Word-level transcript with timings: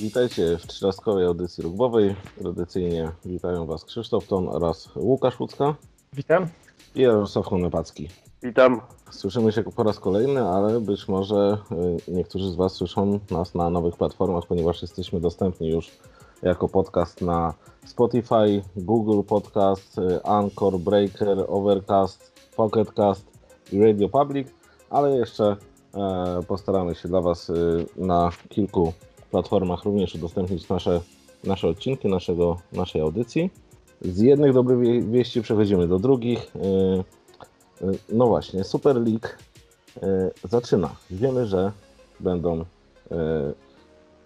Witajcie 0.00 0.58
w 0.58 0.66
trzynastkowej 0.66 1.26
audycji 1.26 1.62
rugbowej. 1.62 2.16
Tradycyjnie 2.38 3.10
witają 3.24 3.66
Was 3.66 3.84
Krzysztof 3.84 4.26
Ton 4.26 4.48
oraz 4.48 4.88
Łukasz 4.96 5.40
Łucka 5.40 5.74
Witam. 6.12 6.46
i 6.94 7.00
Jarosław 7.00 7.46
Honopacki. 7.46 8.08
Witam. 8.42 8.80
Słyszymy 9.10 9.52
się 9.52 9.62
po 9.62 9.82
raz 9.82 10.00
kolejny, 10.00 10.48
ale 10.48 10.80
być 10.80 11.08
może 11.08 11.58
y, 12.08 12.12
niektórzy 12.12 12.50
z 12.50 12.54
Was 12.54 12.72
słyszą 12.72 13.20
nas 13.30 13.54
na 13.54 13.70
nowych 13.70 13.96
platformach, 13.96 14.46
ponieważ 14.46 14.82
jesteśmy 14.82 15.20
dostępni 15.20 15.68
już 15.68 15.90
jako 16.42 16.68
podcast 16.68 17.20
na 17.20 17.54
Spotify, 17.86 18.62
Google 18.76 19.22
Podcast, 19.22 19.98
y, 19.98 20.22
Anchor, 20.22 20.78
Breaker, 20.78 21.44
Overcast, 21.48 22.32
Pocketcast 22.56 23.26
i 23.72 23.80
Radio 23.80 24.08
Public, 24.08 24.48
ale 24.90 25.16
jeszcze 25.16 25.56
e, 25.94 26.40
postaramy 26.48 26.94
się 26.94 27.08
dla 27.08 27.20
Was 27.20 27.50
y, 27.50 27.86
na 27.96 28.30
kilku 28.48 28.92
platformach 29.42 29.84
również 29.84 30.14
udostępnić 30.14 30.68
nasze, 30.68 31.00
nasze 31.44 31.68
odcinki 31.68 32.08
naszego, 32.08 32.56
naszej 32.72 33.00
audycji. 33.00 33.50
Z 34.02 34.18
jednych 34.20 34.52
dobrych 34.52 34.78
wie- 34.80 35.02
wieści 35.02 35.42
przechodzimy 35.42 35.88
do 35.88 35.98
drugich. 35.98 36.52
Y, 36.56 37.84
y, 37.86 37.98
No 38.12 38.26
właśnie, 38.26 38.64
Super 38.64 38.96
League 38.96 39.26
y, 39.96 40.48
zaczyna. 40.48 40.90
Wiemy, 41.10 41.46
że 41.46 41.72
będą 42.20 42.64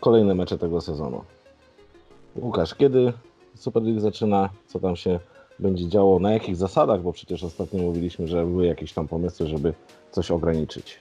kolejne 0.01 0.34
mecze 0.34 0.59
tego 0.59 0.81
sezonu. 0.81 1.25
Łukasz, 2.37 2.75
kiedy 2.75 3.12
Super 3.55 3.83
League 3.83 4.01
zaczyna? 4.01 4.48
Co 4.67 4.81
tam 4.81 4.97
się 4.97 5.20
będzie 5.59 5.89
działo? 5.89 6.19
Na 6.19 6.33
jakich 6.33 6.56
zasadach? 6.56 7.03
Bo 7.03 7.12
przecież 7.12 7.45
ostatnio 7.45 7.83
mówiliśmy, 7.83 8.27
że 8.27 8.47
były 8.47 8.67
jakieś 8.67 8.92
tam 8.92 9.09
pomysły, 9.09 9.47
żeby 9.47 9.75
coś 10.11 10.31
ograniczyć. 10.31 10.98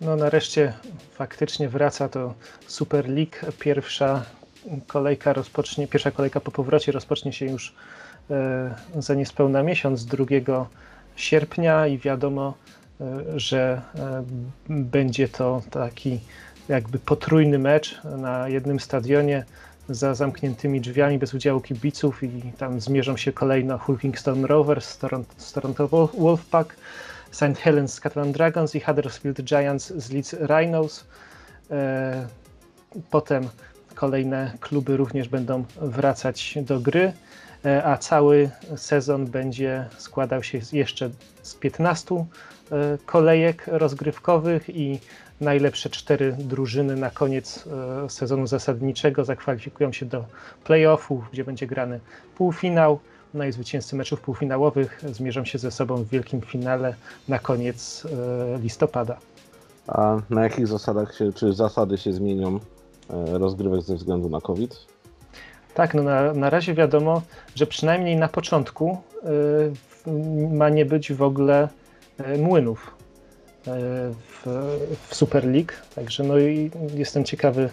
No 0.00 0.16
nareszcie 0.16 0.72
faktycznie 1.12 1.68
wraca 1.68 2.08
to 2.08 2.34
Super 2.66 3.08
League. 3.08 3.52
Pierwsza 3.58 4.22
kolejka 4.86 5.32
rozpocznie, 5.32 5.88
pierwsza 5.88 6.10
kolejka 6.10 6.40
po 6.40 6.50
powrocie 6.50 6.92
rozpocznie 6.92 7.32
się 7.32 7.46
już 7.46 7.74
e, 8.30 8.74
za 8.98 9.14
niespełna 9.14 9.62
miesiąc, 9.62 10.04
2 10.04 10.24
sierpnia 11.16 11.86
i 11.86 11.98
wiadomo, 11.98 12.54
e, 13.00 13.04
że 13.40 13.82
e, 13.94 14.24
będzie 14.68 15.28
to 15.28 15.62
taki 15.70 16.20
jakby 16.68 16.98
potrójny 16.98 17.58
mecz 17.58 18.00
na 18.04 18.48
jednym 18.48 18.80
stadionie 18.80 19.44
za 19.88 20.14
zamkniętymi 20.14 20.80
drzwiami 20.80 21.18
bez 21.18 21.34
udziału 21.34 21.60
kibiców 21.60 22.22
i 22.22 22.52
tam 22.58 22.80
zmierzą 22.80 23.16
się 23.16 23.32
kolejno 23.32 23.78
Hulkingstone 23.78 24.46
Rovers 24.46 24.88
z 24.88 24.98
Toronto, 24.98 25.34
z 25.36 25.52
Toronto 25.52 25.88
Wolf- 25.88 26.18
Wolfpack, 26.20 26.76
St. 27.36 27.58
Helens 27.58 27.92
Scotland 27.92 28.32
Dragons 28.36 28.74
i 28.74 28.80
Huddersfield 28.80 29.40
Giants 29.42 29.92
z 29.96 30.10
Leeds 30.12 30.32
Rhinos. 30.40 31.04
E, 31.70 32.26
Potem 33.10 33.48
kolejne 33.94 34.52
kluby 34.60 34.96
również 34.96 35.28
będą 35.28 35.64
wracać 35.80 36.54
do 36.62 36.80
gry, 36.80 37.12
e, 37.64 37.84
a 37.84 37.96
cały 37.98 38.50
sezon 38.76 39.26
będzie 39.26 39.84
składał 39.98 40.42
się 40.42 40.60
z- 40.60 40.72
jeszcze 40.72 41.10
z 41.42 41.54
15 41.54 42.26
e, 42.72 42.98
kolejek 43.06 43.64
rozgrywkowych 43.66 44.68
i 44.76 45.00
najlepsze 45.40 45.90
cztery 45.90 46.36
drużyny 46.38 46.96
na 46.96 47.10
koniec 47.10 47.64
sezonu 48.08 48.46
zasadniczego 48.46 49.24
zakwalifikują 49.24 49.92
się 49.92 50.06
do 50.06 50.24
playoffów, 50.64 51.24
gdzie 51.32 51.44
będzie 51.44 51.66
grany 51.66 52.00
półfinał. 52.36 52.98
No 53.34 53.44
i 53.44 53.52
zwycięzcy 53.52 53.96
meczów 53.96 54.20
półfinałowych 54.20 55.00
zmierzą 55.12 55.44
się 55.44 55.58
ze 55.58 55.70
sobą 55.70 55.96
w 55.96 56.08
wielkim 56.08 56.40
finale 56.40 56.94
na 57.28 57.38
koniec 57.38 58.06
e, 58.56 58.58
listopada. 58.58 59.18
A 59.86 60.16
na 60.30 60.44
jakich 60.44 60.66
zasadach 60.66 61.14
się, 61.14 61.32
czy 61.32 61.52
zasady 61.52 61.98
się 61.98 62.12
zmienią 62.12 62.56
e, 62.56 63.38
rozgrywek 63.38 63.82
ze 63.82 63.94
względu 63.94 64.28
na 64.28 64.40
COVID? 64.40 64.86
Tak, 65.74 65.94
no 65.94 66.02
na, 66.02 66.32
na 66.32 66.50
razie 66.50 66.74
wiadomo, 66.74 67.22
że 67.54 67.66
przynajmniej 67.66 68.16
na 68.16 68.28
początku 68.28 68.98
w- 69.74 70.02
ma 70.52 70.68
nie 70.68 70.84
być 70.86 71.12
w 71.12 71.22
ogóle 71.22 71.68
młynów 72.38 72.94
w, 73.66 74.42
w 75.08 75.14
Super 75.14 75.44
League. 75.44 75.72
Także 75.94 76.24
no 76.24 76.38
i 76.38 76.70
jestem 76.94 77.24
ciekawy, 77.24 77.68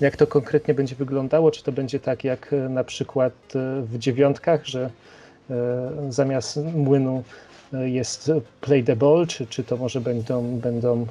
jak 0.00 0.16
to 0.16 0.26
konkretnie 0.26 0.74
będzie 0.74 0.96
wyglądało. 0.96 1.50
Czy 1.50 1.62
to 1.62 1.72
będzie 1.72 2.00
tak 2.00 2.24
jak 2.24 2.52
y, 2.52 2.68
na 2.68 2.84
przykład 2.84 3.32
y, 3.32 3.82
w 3.82 3.98
dziewiątkach, 3.98 4.66
że 4.66 4.90
y, 5.50 5.54
zamiast 6.12 6.60
młynu 6.74 7.22
jest 7.72 8.32
play 8.60 8.84
the 8.84 8.96
ball, 8.96 9.26
czy, 9.26 9.46
czy 9.46 9.64
to 9.64 9.76
może 9.76 10.00
będą, 10.00 10.58
będą 10.58 11.06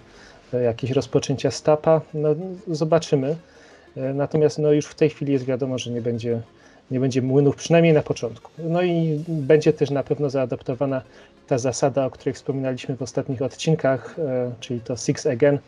jakieś 0.61 0.91
rozpoczęcia 0.91 1.51
stapa. 1.51 2.01
No, 2.13 2.35
zobaczymy. 2.67 3.35
E, 3.97 4.13
Natomiast 4.13 4.59
no, 4.59 4.71
już 4.71 4.85
w 4.85 4.95
tej 4.95 5.09
chwili 5.09 5.33
jest 5.33 5.45
wiadomo, 5.45 5.77
że 5.77 5.91
nie 5.91 6.01
będzie, 6.01 6.41
nie 6.91 6.99
będzie 6.99 7.21
młynów, 7.21 7.55
przynajmniej 7.55 7.93
na 7.93 8.01
początku. 8.01 8.51
No 8.57 8.81
i 8.81 9.23
będzie 9.27 9.73
też 9.73 9.89
na 9.89 10.03
pewno 10.03 10.29
zaadaptowana 10.29 11.01
ta 11.47 11.57
zasada, 11.57 12.05
o 12.05 12.09
której 12.09 12.33
wspominaliśmy 12.33 12.95
w 12.95 13.01
ostatnich 13.01 13.41
odcinkach, 13.41 14.15
e, 14.19 14.51
czyli 14.59 14.81
to 14.81 14.97
Six 14.97 15.25
Again, 15.25 15.59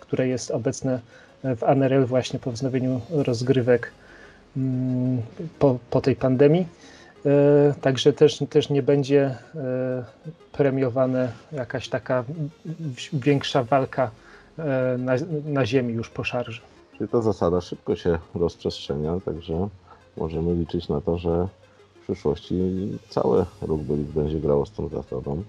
które 0.00 0.28
jest 0.28 0.50
obecne 0.50 1.00
w 1.44 1.64
ANRL 1.64 2.04
właśnie 2.04 2.38
po 2.38 2.52
wznowieniu 2.52 3.00
rozgrywek 3.10 3.92
mm, 4.56 5.22
po, 5.58 5.78
po 5.90 6.00
tej 6.00 6.16
pandemii. 6.16 6.66
E, 7.26 7.74
Także 7.80 8.12
też, 8.12 8.38
też 8.50 8.70
nie 8.70 8.82
będzie 8.82 9.36
e, 9.54 10.04
premiowana 10.52 11.28
jakaś 11.52 11.88
taka 11.88 12.24
większa 13.12 13.62
walka 13.62 14.10
e, 14.58 14.96
na, 14.98 15.12
na 15.44 15.66
ziemi 15.66 15.94
już 15.94 16.10
po 16.10 16.24
szarży. 16.24 16.60
Czyli 16.98 17.08
ta 17.08 17.22
zasada 17.22 17.60
szybko 17.60 17.96
się 17.96 18.18
rozprzestrzenia, 18.34 19.20
także 19.24 19.68
możemy 20.16 20.54
liczyć 20.54 20.88
na 20.88 21.00
to, 21.00 21.18
że 21.18 21.48
w 22.00 22.02
przyszłości 22.02 22.54
całe 23.08 23.46
rugby 23.62 23.96
będzie 23.96 24.40
grało 24.40 24.66
z 24.66 24.72
tą 24.72 24.88
zasadą. 24.88 25.42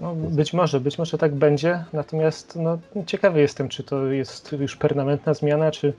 No, 0.00 0.14
być 0.14 0.52
może, 0.52 0.80
być 0.80 0.98
może 0.98 1.18
tak 1.18 1.34
będzie, 1.34 1.84
natomiast 1.92 2.56
no, 2.56 2.78
ciekawy 3.06 3.40
jestem, 3.40 3.68
czy 3.68 3.82
to 3.82 4.06
jest 4.06 4.52
już 4.52 4.76
permanentna 4.76 5.34
zmiana, 5.34 5.70
czy 5.70 5.92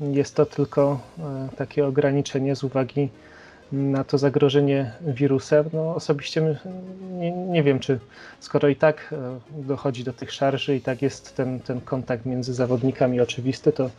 jest 0.00 0.34
to 0.34 0.46
tylko 0.46 1.00
e, 1.18 1.48
takie 1.56 1.86
ograniczenie 1.86 2.56
z 2.56 2.64
uwagi 2.64 3.08
na 3.72 4.04
to 4.04 4.18
zagrożenie 4.18 4.92
wirusem. 5.00 5.70
No, 5.72 5.94
osobiście 5.94 6.56
nie, 7.10 7.32
nie 7.32 7.62
wiem, 7.62 7.80
czy 7.80 7.98
skoro 8.40 8.68
i 8.68 8.76
tak 8.76 9.12
e, 9.12 9.40
dochodzi 9.62 10.04
do 10.04 10.12
tych 10.12 10.32
szarży 10.32 10.76
i 10.76 10.80
tak 10.80 11.02
jest 11.02 11.36
ten, 11.36 11.60
ten 11.60 11.80
kontakt 11.80 12.26
między 12.26 12.54
zawodnikami 12.54 13.20
oczywisty, 13.20 13.72
to 13.72 13.90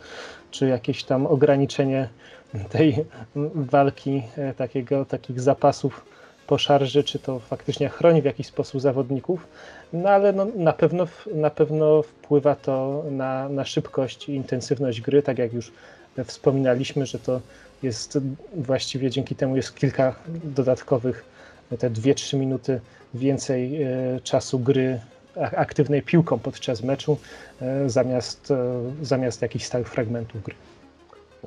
czy 0.50 0.66
jakieś 0.68 1.04
tam 1.04 1.26
ograniczenie 1.26 2.08
tej 2.70 3.04
walki, 3.54 4.22
e, 4.36 4.54
takiego, 4.54 5.04
takich 5.04 5.40
zapasów 5.40 6.04
po 6.48 6.58
szarży, 6.58 7.04
czy 7.04 7.18
to 7.18 7.38
faktycznie 7.38 7.88
chroni 7.88 8.22
w 8.22 8.24
jakiś 8.24 8.46
sposób 8.46 8.80
zawodników, 8.80 9.46
no 9.92 10.08
ale 10.08 10.32
no, 10.32 10.46
na, 10.56 10.72
pewno, 10.72 11.06
na 11.34 11.50
pewno 11.50 12.02
wpływa 12.02 12.54
to 12.54 13.04
na, 13.10 13.48
na 13.48 13.64
szybkość 13.64 14.28
i 14.28 14.32
intensywność 14.32 15.00
gry, 15.00 15.22
tak 15.22 15.38
jak 15.38 15.52
już 15.52 15.72
wspominaliśmy, 16.24 17.06
że 17.06 17.18
to 17.18 17.40
jest 17.82 18.18
właściwie 18.54 19.10
dzięki 19.10 19.34
temu 19.34 19.56
jest 19.56 19.74
kilka 19.74 20.14
dodatkowych, 20.44 21.24
te 21.78 21.90
2-3 21.90 22.36
minuty 22.36 22.80
więcej 23.14 23.82
e, 23.82 23.88
czasu 24.22 24.58
gry 24.58 25.00
aktywnej 25.36 26.02
piłką 26.02 26.38
podczas 26.38 26.82
meczu, 26.82 27.16
e, 27.60 27.90
zamiast, 27.90 28.50
e, 28.50 28.82
zamiast 29.02 29.42
jakichś 29.42 29.64
stałych 29.64 29.88
fragmentów 29.88 30.42
gry. 30.42 30.54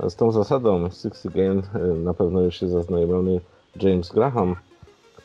Z 0.09 0.15
tą 0.15 0.31
zasadą 0.31 0.89
Six 0.89 1.25
Again 1.25 1.61
e, 1.75 1.79
na 1.79 2.13
pewno 2.13 2.41
już 2.41 2.61
jest 2.61 2.73
zaznajomiony 2.73 3.39
James 3.81 4.09
Graham, 4.09 4.55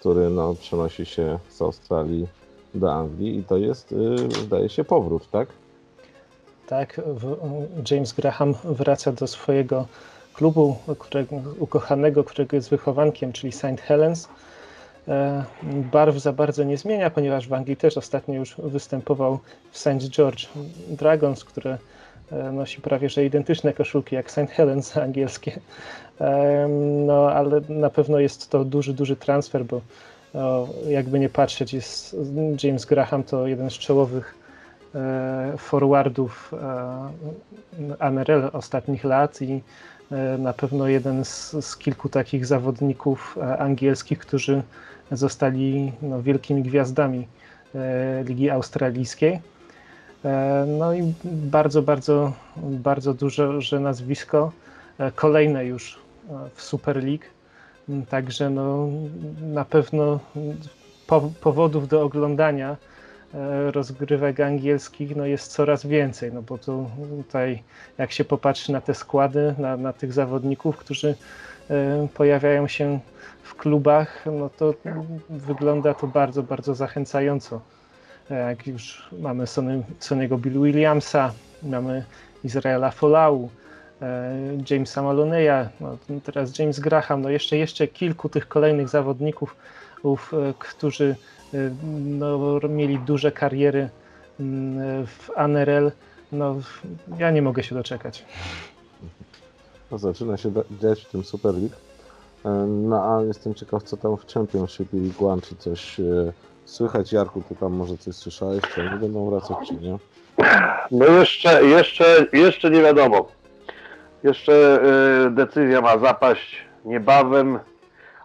który 0.07 0.31
no, 0.31 0.55
przenosi 0.55 1.07
się 1.07 1.39
z 1.49 1.63
Australii 1.63 2.27
do 2.75 2.93
Anglii 2.93 3.39
i 3.39 3.45
to 3.45 3.57
jest, 3.57 3.93
y, 3.93 3.97
zdaje 4.47 4.69
się, 4.69 4.85
powrót, 4.85 5.31
tak? 5.31 5.49
Tak, 6.67 7.01
James 7.91 8.13
Graham 8.13 8.55
wraca 8.65 9.13
do 9.13 9.27
swojego 9.27 9.87
klubu 10.35 10.77
którego, 10.99 11.37
ukochanego, 11.59 12.25
którego 12.25 12.57
jest 12.57 12.71
wychowankiem, 12.71 13.33
czyli 13.33 13.53
St. 13.53 13.81
Helens. 13.83 14.29
E, 15.09 15.45
Barw 15.93 16.19
za 16.19 16.33
bardzo 16.33 16.65
nie 16.65 16.77
zmienia, 16.77 17.11
ponieważ 17.11 17.49
w 17.49 17.53
Anglii 17.53 17.77
też 17.77 17.97
ostatnio 17.97 18.35
już 18.35 18.55
występował 18.59 19.39
w 19.71 19.79
St. 19.79 19.99
George 20.11 20.47
Dragons, 20.89 21.45
które 21.45 21.79
nosi 22.53 22.81
prawie 22.81 23.09
że 23.09 23.25
identyczne 23.25 23.73
koszulki 23.73 24.15
jak 24.15 24.31
St. 24.31 24.51
Helens 24.51 24.97
angielskie. 25.07 25.61
E, 26.21 26.69
No, 27.07 27.31
ale 27.33 27.61
na 27.69 27.91
pewno 27.91 28.19
jest 28.19 28.51
to 28.51 28.65
duży, 28.65 28.95
duży 28.95 29.17
transfer, 29.17 29.65
bo 29.65 29.81
jakby 30.89 31.19
nie 31.19 31.29
patrzeć, 31.29 31.75
jest 31.75 32.17
James 32.63 32.85
Graham 32.85 33.23
to 33.25 33.47
jeden 33.47 33.71
z 33.71 33.73
czołowych 33.73 34.35
e, 34.95 35.55
forwardów 35.59 36.55
e, 36.55 37.97
ANRL 37.99 38.51
ostatnich 38.53 39.05
lat 39.05 39.43
i 39.43 39.63
e, 40.13 40.39
na 40.39 40.53
pewno 40.53 40.89
jeden 40.89 41.25
z, 41.25 41.57
z 41.61 41.77
kilku 41.77 42.09
takich 42.09 42.47
zawodników 42.47 43.39
e, 43.39 43.59
angielskich, 43.59 44.19
którzy 44.19 44.63
zostali 45.13 45.93
no, 46.03 46.23
wielkimi 46.23 46.63
gwiazdami 46.63 47.29
e, 47.75 48.25
Ligi 48.25 48.51
Australijskiej. 48.51 49.41
No 50.67 50.95
i 50.95 51.15
bardzo, 51.25 51.83
bardzo, 51.83 52.33
bardzo 52.57 53.15
duże 53.15 53.81
nazwisko, 53.81 54.53
kolejne 55.15 55.65
już 55.65 55.99
w 56.55 56.63
Super 56.63 57.05
League. 57.05 57.25
Także 58.09 58.51
no, 58.51 58.89
na 59.41 59.65
pewno 59.65 60.21
powodów 61.41 61.89
do 61.89 62.03
oglądania 62.03 62.77
E, 63.35 63.71
rozgrywek 63.71 64.41
angielskich 64.41 65.17
no 65.17 65.27
jest 65.27 65.53
coraz 65.53 65.87
więcej, 65.87 66.33
no 66.33 66.43
bo 66.43 66.59
tu, 66.59 66.91
tutaj 67.17 67.63
jak 67.99 68.13
się 68.13 68.25
popatrzy 68.25 68.73
na 68.73 68.81
te 68.81 68.95
składy, 68.95 69.55
na, 69.59 69.77
na 69.77 69.93
tych 69.93 70.13
zawodników, 70.13 70.77
którzy 70.77 71.15
e, 71.71 72.09
pojawiają 72.15 72.69
się 72.69 73.01
w 73.43 73.55
klubach, 73.55 74.25
no 74.27 74.51
to 74.51 74.75
wygląda 75.31 75.95
to 75.95 76.07
bardzo, 76.07 76.43
bardzo 76.43 76.75
zachęcająco. 76.75 77.61
E, 78.31 78.35
jak 78.35 78.67
już 78.67 79.09
mamy 79.19 79.47
Sony, 79.47 79.83
Sony'ego 80.01 80.39
Bill 80.39 80.63
Williamsa, 80.63 81.33
mamy 81.63 82.05
Izraela 82.45 82.91
Folau, 82.91 83.49
Jamesa 84.71 85.03
Maloneya, 85.03 85.69
no 85.81 85.99
teraz 86.25 86.59
James 86.59 86.81
Graham, 86.81 87.23
no 87.23 87.31
jeszcze, 87.31 87.57
jeszcze 87.57 87.89
kilku 87.89 88.29
tych 88.29 88.49
kolejnych 88.49 88.89
zawodników, 88.89 89.57
którzy 90.59 91.17
Y, 91.55 91.75
no, 92.19 92.61
mieli 92.69 92.99
duże 92.99 93.33
kariery 93.33 93.89
mm, 94.41 95.07
w 95.07 95.31
ANRL. 95.37 95.91
No, 96.33 96.57
ja 97.19 97.31
nie 97.31 97.43
mogę 97.43 97.63
się 97.63 97.75
doczekać. 97.75 98.25
No, 99.91 99.99
zaczyna 99.99 100.37
się 100.37 100.53
dziać 100.83 101.05
w 101.05 101.11
tym 101.11 101.25
Super 101.25 101.55
League. 101.55 101.75
E, 102.45 102.49
no 102.67 103.17
a 103.17 103.23
jestem 103.23 103.55
ciekaw, 103.55 103.83
co 103.83 103.97
tam 103.97 104.17
w 104.17 104.27
Championship 104.27 104.93
League 104.93 105.29
One, 105.29 105.43
czy 105.43 105.57
coś 105.57 106.01
e, 106.01 106.33
słychać. 106.67 107.13
Jarku, 107.13 107.43
ty 107.49 107.57
tam 107.57 107.73
może 107.73 107.99
coś 107.99 108.15
słyszałeś, 108.15 108.63
czy 108.75 108.81
oni 108.81 109.01
będą 109.01 109.31
wracać, 109.31 109.57
czy 109.69 109.75
nie? 109.75 109.99
No 110.91 111.07
jeszcze, 111.07 111.65
jeszcze, 111.65 112.27
jeszcze 112.33 112.71
nie 112.71 112.83
wiadomo. 112.83 113.29
Jeszcze 114.23 114.81
y, 115.27 115.31
decyzja 115.31 115.81
ma 115.81 115.99
zapaść 115.99 116.57
niebawem, 116.85 117.59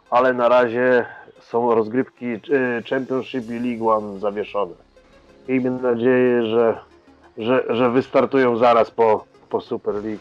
ale 0.09 0.33
na 0.33 0.49
razie 0.49 1.05
są 1.39 1.75
rozgrywki 1.75 2.25
y, 2.25 2.39
Championship 2.89 3.49
i 3.49 3.59
League 3.59 3.89
One 3.89 4.19
zawieszone. 4.19 4.73
Miejmy 5.47 5.71
nadzieję, 5.71 6.45
że, 6.45 6.77
że, 7.37 7.63
że 7.69 7.91
wystartują 7.91 8.57
zaraz 8.57 8.91
po, 8.91 9.25
po 9.49 9.61
Super 9.61 9.93
League. 9.93 10.19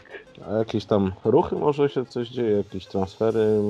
A 0.50 0.58
jakieś 0.58 0.84
tam 0.84 1.12
ruchy 1.24 1.56
może 1.56 1.88
się 1.88 2.06
coś 2.06 2.28
dzieje, 2.28 2.56
jakieś 2.56 2.86
transfery? 2.86 3.60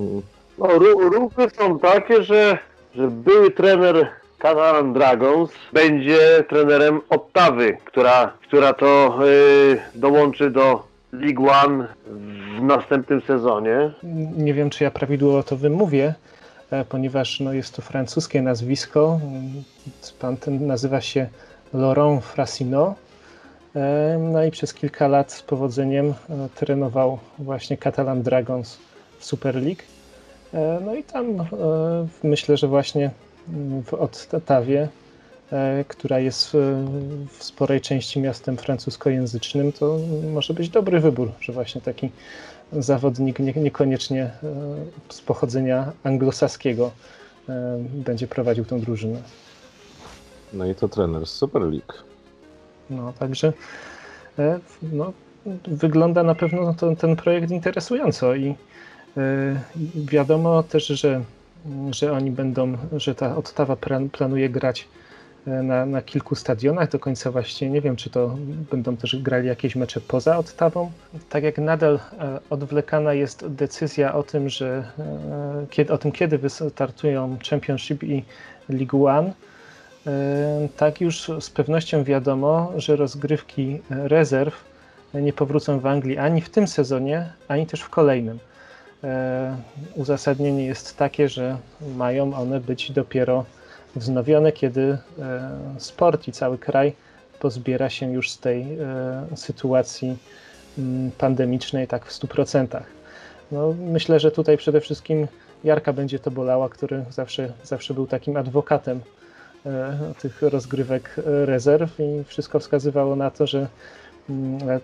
No, 0.58 0.66
ruchy 0.98 1.50
są 1.50 1.78
takie, 1.78 2.22
że, 2.22 2.58
że 2.94 3.08
były 3.08 3.50
trener 3.50 4.10
Catalan 4.40 4.92
Dragons 4.92 5.50
będzie 5.72 6.44
trenerem 6.48 7.00
Ottawy, 7.08 7.76
która, 7.84 8.32
która 8.48 8.72
to 8.72 9.18
yy, 9.20 9.80
dołączy 9.94 10.50
do 10.50 10.82
League 11.12 11.48
One 11.48 11.86
w 12.06 12.62
następnym 12.62 13.20
sezonie. 13.20 13.92
Nie 14.36 14.54
wiem, 14.54 14.70
czy 14.70 14.84
ja 14.84 14.90
prawidłowo 14.90 15.42
to 15.42 15.56
wymówię, 15.56 16.14
E, 16.70 16.84
ponieważ 16.84 17.40
no, 17.40 17.52
jest 17.52 17.76
to 17.76 17.82
francuskie 17.82 18.42
nazwisko. 18.42 19.20
Pan 20.20 20.36
ten 20.36 20.66
nazywa 20.66 21.00
się 21.00 21.28
Laurent 21.74 22.24
Frassino. 22.24 22.94
E, 23.76 24.18
no 24.32 24.44
i 24.44 24.50
przez 24.50 24.74
kilka 24.74 25.08
lat 25.08 25.32
z 25.32 25.42
powodzeniem 25.42 26.06
e, 26.06 26.14
trenował 26.54 27.18
właśnie 27.38 27.76
Catalan 27.76 28.22
Dragons 28.22 28.78
w 29.18 29.24
Super 29.24 29.54
League. 29.54 29.82
No 30.84 30.94
i 30.94 31.04
tam 31.04 31.24
myślę, 32.22 32.56
że 32.56 32.68
właśnie 32.68 33.10
w 33.84 33.94
Ottawie, 33.94 34.88
która 35.88 36.18
jest 36.18 36.56
w 37.28 37.44
sporej 37.44 37.80
części 37.80 38.20
miastem 38.20 38.56
francuskojęzycznym, 38.56 39.72
to 39.72 39.98
może 40.32 40.54
być 40.54 40.68
dobry 40.68 41.00
wybór, 41.00 41.32
że 41.40 41.52
właśnie 41.52 41.80
taki 41.80 42.10
zawodnik 42.72 43.38
nie, 43.38 43.52
niekoniecznie 43.52 44.22
e, 44.22 44.32
z 45.08 45.20
pochodzenia 45.20 45.92
anglosaskiego 46.04 46.90
e, 47.48 47.78
będzie 47.78 48.26
prowadził 48.26 48.64
tę 48.64 48.80
drużynę. 48.80 49.22
No 50.52 50.66
i 50.66 50.74
to 50.74 50.88
trener 50.88 51.26
z 51.26 51.30
Super 51.30 51.62
League. 51.62 51.92
No, 52.90 53.12
także 53.18 53.52
e, 54.38 54.60
no, 54.82 55.12
wygląda 55.66 56.22
na 56.22 56.34
pewno 56.34 56.74
to, 56.74 56.96
ten 56.96 57.16
projekt 57.16 57.50
interesująco 57.50 58.34
i 58.34 58.54
wiadomo 59.94 60.62
też, 60.62 60.86
że, 60.86 61.22
że 61.90 62.12
oni 62.12 62.30
będą, 62.30 62.76
że 62.96 63.14
ta 63.14 63.36
Ottawa 63.36 63.76
planuje 64.12 64.50
grać 64.50 64.88
na, 65.46 65.86
na 65.86 66.02
kilku 66.02 66.34
stadionach. 66.34 66.90
Do 66.90 66.98
końca 66.98 67.30
właśnie 67.30 67.70
nie 67.70 67.80
wiem, 67.80 67.96
czy 67.96 68.10
to 68.10 68.36
będą 68.70 68.96
też 68.96 69.16
grali 69.16 69.48
jakieś 69.48 69.76
mecze 69.76 70.00
poza 70.00 70.38
Ottawą. 70.38 70.90
Tak 71.28 71.44
jak 71.44 71.58
nadal 71.58 71.94
e, 71.94 72.40
odwlekana 72.50 73.14
jest 73.14 73.46
decyzja 73.46 74.14
o 74.14 74.22
tym, 74.22 74.48
że 74.48 74.84
e, 75.78 75.92
o 75.92 75.98
tym, 75.98 76.12
kiedy 76.12 76.38
wystartują 76.38 77.36
Championship 77.50 78.02
i 78.02 78.24
League 78.68 79.06
One, 79.06 79.32
e, 80.06 80.68
tak 80.76 81.00
już 81.00 81.30
z 81.40 81.50
pewnością 81.50 82.04
wiadomo, 82.04 82.72
że 82.76 82.96
rozgrywki 82.96 83.80
rezerw 83.90 84.70
nie 85.14 85.32
powrócą 85.32 85.80
w 85.80 85.86
Anglii 85.86 86.18
ani 86.18 86.40
w 86.40 86.50
tym 86.50 86.68
sezonie, 86.68 87.32
ani 87.48 87.66
też 87.66 87.80
w 87.80 87.90
kolejnym. 87.90 88.38
Uzasadnienie 89.94 90.66
jest 90.66 90.96
takie, 90.96 91.28
że 91.28 91.56
mają 91.96 92.34
one 92.34 92.60
być 92.60 92.92
dopiero 92.92 93.44
wznowione, 93.96 94.52
kiedy 94.52 94.98
e, 95.18 95.50
sport 95.78 96.28
i 96.28 96.32
cały 96.32 96.58
kraj 96.58 96.92
pozbiera 97.40 97.90
się 97.90 98.12
już 98.12 98.30
z 98.30 98.38
tej 98.38 98.62
e, 98.62 98.66
sytuacji 99.36 100.16
mm, 100.78 101.10
pandemicznej 101.10 101.88
tak 101.88 102.06
w 102.06 102.20
100%. 102.20 102.80
No, 103.52 103.74
myślę, 103.78 104.20
że 104.20 104.30
tutaj 104.30 104.56
przede 104.56 104.80
wszystkim 104.80 105.28
Jarka 105.64 105.92
będzie 105.92 106.18
to 106.18 106.30
bolała, 106.30 106.68
który 106.68 107.04
zawsze, 107.10 107.52
zawsze 107.64 107.94
był 107.94 108.06
takim 108.06 108.36
adwokatem 108.36 109.00
e, 109.66 109.98
tych 110.20 110.42
rozgrywek 110.42 111.16
rezerw 111.24 112.00
i 112.00 112.24
wszystko 112.24 112.58
wskazywało 112.58 113.16
na 113.16 113.30
to, 113.30 113.46
że 113.46 113.66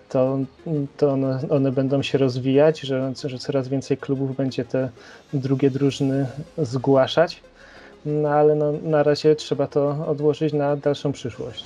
to, 0.09 0.39
to 0.97 1.13
one, 1.13 1.39
one, 1.49 1.71
będą 1.71 2.01
się 2.01 2.17
rozwijać, 2.17 2.79
że, 2.79 3.13
że 3.25 3.39
coraz 3.39 3.67
więcej 3.67 3.97
klubów 3.97 4.35
będzie 4.35 4.65
te 4.65 4.89
drugie 5.33 5.69
drużyny 5.69 6.27
zgłaszać 6.57 7.41
no 8.07 8.29
ale 8.29 8.55
no, 8.55 8.71
na 8.83 9.03
razie 9.03 9.35
trzeba 9.35 9.67
to 9.67 10.07
odłożyć 10.07 10.53
na 10.53 10.75
dalszą 10.75 11.11
przyszłość. 11.11 11.65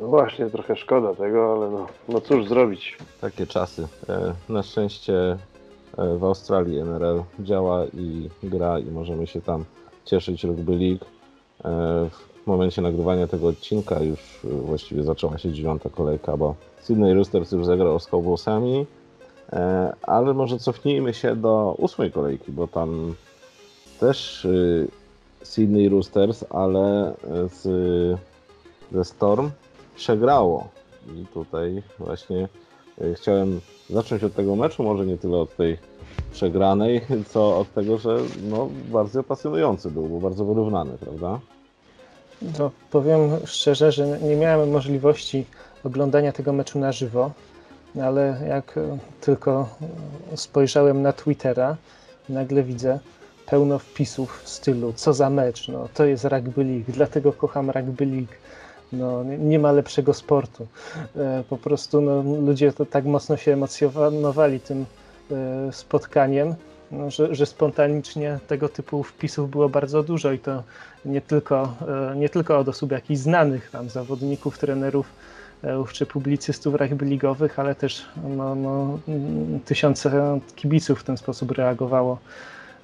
No 0.00 0.06
właśnie, 0.08 0.46
trochę 0.46 0.76
szkoda 0.76 1.14
tego, 1.14 1.52
ale 1.56 1.70
no, 1.70 1.86
no 2.08 2.20
cóż 2.20 2.48
zrobić. 2.48 2.98
Takie 3.20 3.46
czasy. 3.46 3.88
E, 4.08 4.32
na 4.48 4.62
szczęście 4.62 5.38
e, 5.98 6.16
w 6.18 6.24
Australii 6.24 6.78
NRL 6.78 7.22
działa 7.40 7.84
i 7.94 8.30
gra 8.42 8.78
i 8.78 8.84
możemy 8.84 9.26
się 9.26 9.40
tam 9.40 9.64
cieszyć 10.04 10.44
Rugby 10.44 10.76
League. 10.76 11.04
E, 12.46 12.48
w 12.48 12.48
momencie 12.48 12.82
nagrywania 12.82 13.26
tego 13.26 13.48
odcinka 13.48 14.00
już 14.02 14.20
właściwie 14.44 15.02
zaczęła 15.02 15.38
się 15.38 15.52
dziewiąta 15.52 15.90
kolejka, 15.90 16.36
bo 16.36 16.54
Sydney 16.82 17.14
Roosters 17.14 17.52
już 17.52 17.66
zagrał 17.66 17.98
z 18.00 18.06
Cowboysami, 18.06 18.86
ale 20.02 20.34
może 20.34 20.58
cofnijmy 20.58 21.14
się 21.14 21.36
do 21.36 21.74
ósmej 21.78 22.12
kolejki, 22.12 22.52
bo 22.52 22.68
tam 22.68 23.14
też 24.00 24.44
y, 24.44 24.88
Sydney 25.42 25.88
Roosters, 25.88 26.44
ale 26.50 27.14
z, 27.52 27.62
ze 28.92 29.04
Storm 29.04 29.50
przegrało. 29.96 30.68
I 31.14 31.26
tutaj 31.26 31.82
właśnie 31.98 32.48
e, 33.00 33.14
chciałem 33.14 33.60
zacząć 33.90 34.24
od 34.24 34.34
tego 34.34 34.56
meczu, 34.56 34.82
może 34.82 35.06
nie 35.06 35.18
tyle 35.18 35.36
od 35.36 35.56
tej 35.56 35.78
przegranej, 36.32 37.00
co 37.32 37.58
od 37.58 37.74
tego, 37.74 37.98
że 37.98 38.18
no, 38.50 38.68
bardzo 38.92 39.22
pasjonujący 39.22 39.90
był, 39.90 40.08
bo 40.08 40.20
bardzo 40.20 40.44
wyrównany, 40.44 40.98
prawda? 41.00 41.40
No, 42.42 42.70
powiem 42.90 43.20
szczerze, 43.44 43.92
że 43.92 44.06
nie 44.06 44.36
miałem 44.36 44.70
możliwości 44.70 45.46
oglądania 45.84 46.32
tego 46.32 46.52
meczu 46.52 46.78
na 46.78 46.92
żywo, 46.92 47.30
ale 48.02 48.40
jak 48.48 48.78
tylko 49.20 49.68
spojrzałem 50.34 51.02
na 51.02 51.12
Twittera, 51.12 51.76
nagle 52.28 52.62
widzę, 52.62 52.98
pełno 53.46 53.78
wpisów 53.78 54.42
w 54.42 54.48
stylu 54.48 54.92
co 54.92 55.12
za 55.12 55.30
mecz, 55.30 55.68
no, 55.68 55.88
to 55.94 56.04
jest 56.04 56.24
rugby 56.24 56.64
league, 56.64 56.92
dlatego 56.92 57.32
kocham 57.32 57.70
rugby 57.70 58.06
league. 58.06 58.32
No, 58.92 59.24
nie 59.24 59.58
ma 59.58 59.72
lepszego 59.72 60.14
sportu. 60.14 60.66
E, 61.16 61.44
po 61.48 61.56
prostu 61.56 62.00
no, 62.00 62.22
ludzie 62.22 62.72
to 62.72 62.86
tak 62.86 63.04
mocno 63.04 63.36
się 63.36 63.52
emocjonowali 63.52 64.60
tym 64.60 64.86
e, 65.30 65.72
spotkaniem, 65.72 66.54
no, 66.90 67.10
że, 67.10 67.34
że, 67.34 67.46
spontanicznie 67.46 68.38
tego 68.46 68.68
typu 68.68 69.02
wpisów 69.02 69.50
było 69.50 69.68
bardzo 69.68 70.02
dużo 70.02 70.32
i 70.32 70.38
to 70.38 70.62
nie 71.04 71.20
tylko, 71.20 71.74
e, 72.12 72.16
nie 72.16 72.28
tylko 72.28 72.58
od 72.58 72.68
osób 72.68 72.92
jakichś 72.92 73.20
znanych 73.20 73.70
tam 73.70 73.88
zawodników, 73.88 74.58
trenerów 74.58 75.12
czy 75.92 76.06
publicystów 76.06 76.74
rugby 76.74 77.04
ligowych, 77.04 77.58
ale 77.58 77.74
też 77.74 78.06
no, 78.36 78.54
no, 78.54 78.98
tysiące 79.64 80.40
kibiców 80.56 81.00
w 81.00 81.04
ten 81.04 81.16
sposób 81.16 81.50
reagowało 81.50 82.18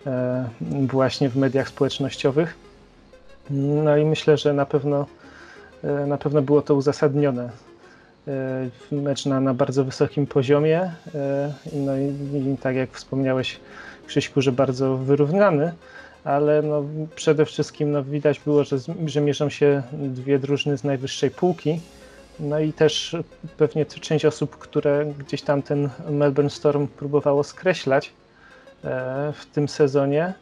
E, 0.07 0.49
właśnie 0.87 1.29
w 1.29 1.37
mediach 1.37 1.69
społecznościowych. 1.69 2.55
No 3.51 3.97
i 3.97 4.05
myślę, 4.05 4.37
że 4.37 4.53
na 4.53 4.67
pewno, 4.67 5.07
e, 5.85 6.07
na 6.07 6.19
pewno 6.19 6.43
było 6.43 6.63
to 6.63 6.75
uzasadnione. 6.75 7.51
mecz 8.93 9.27
na, 9.27 9.41
na 9.41 9.55
bardzo 9.55 9.85
wysokim 9.85 10.27
poziomie. 10.27 10.93
No 11.73 11.97
i, 11.97 12.07
i 12.53 12.57
tak 12.63 12.77
jak 12.77 12.91
wspomniałeś, 12.91 13.61
Krzyśku, 14.13 14.43
że 14.43 14.53
bardzo 14.53 14.97
wyrównany, 14.97 15.73
ale 16.25 16.63
no, 16.63 16.85
przede 17.15 17.45
wszystkim 17.45 17.93
no, 17.93 18.05
widać 18.05 18.41
było, 18.41 18.65
że, 18.65 18.77
że 19.07 19.21
mierzą 19.21 19.49
się 19.49 19.83
dwie 19.93 20.39
drużyny 20.39 20.79
z 20.79 20.85
najwyższej 20.85 21.31
półki. 21.31 21.81
No 22.41 22.59
i 22.61 22.73
też 22.73 23.17
pewnie 23.57 23.87
część 23.87 24.25
osób, 24.25 24.59
które 24.59 25.07
gdzieś 25.19 25.43
tam 25.43 25.63
ten 25.63 25.89
Melbourne 26.11 26.51
Storm 26.51 26.87
próbowało 26.87 27.45
skreślać 27.45 28.13
e, 28.85 29.33
w 29.37 29.47
tym 29.47 29.69
sezonie, 29.69 30.35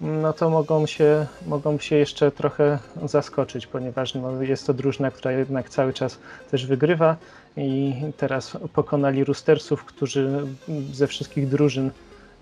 no 0.00 0.32
to 0.32 0.50
mogą 0.50 0.86
się, 0.86 1.26
mogą 1.46 1.78
się 1.78 1.96
jeszcze 1.96 2.30
trochę 2.30 2.78
zaskoczyć, 3.04 3.66
ponieważ 3.66 4.14
no, 4.14 4.42
jest 4.42 4.66
to 4.66 4.74
drużyna, 4.74 5.10
która 5.10 5.32
jednak 5.32 5.68
cały 5.68 5.92
czas 5.92 6.18
też 6.50 6.66
wygrywa 6.66 7.16
i 7.56 7.94
teraz 8.16 8.56
pokonali 8.72 9.24
Roostersów, 9.24 9.84
którzy 9.84 10.46
ze 10.92 11.06
wszystkich 11.06 11.48
drużyn 11.48 11.90